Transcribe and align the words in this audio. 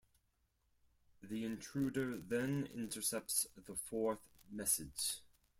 The 1.21 1.45
intruder 1.45 2.17
then 2.17 2.67
intercepts 2.73 3.45
the 3.55 3.75
fourth 3.75 4.29
message. 4.49 5.19